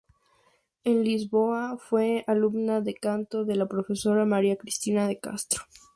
En 0.83 1.03
Lisboa, 1.03 1.77
fue 1.77 2.23
alumna 2.25 2.81
de 2.81 2.95
canto 2.95 3.45
de 3.45 3.55
la 3.55 3.67
profesora 3.67 4.25
María 4.25 4.55
Cristina 4.57 5.07
de 5.07 5.19
Castro. 5.19 5.61